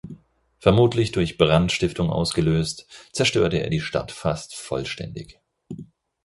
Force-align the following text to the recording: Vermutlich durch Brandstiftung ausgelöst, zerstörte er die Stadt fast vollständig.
Vermutlich 0.57 1.11
durch 1.11 1.37
Brandstiftung 1.37 2.09
ausgelöst, 2.09 2.87
zerstörte 3.13 3.61
er 3.61 3.69
die 3.69 3.81
Stadt 3.81 4.11
fast 4.11 4.55
vollständig. 4.55 5.39